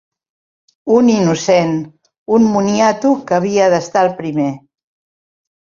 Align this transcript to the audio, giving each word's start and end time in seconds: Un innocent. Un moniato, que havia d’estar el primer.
Un 0.93 1.11
innocent. 1.15 1.75
Un 2.39 2.49
moniato, 2.55 3.13
que 3.29 3.39
havia 3.39 3.71
d’estar 3.77 4.05
el 4.09 4.13
primer. 4.25 4.51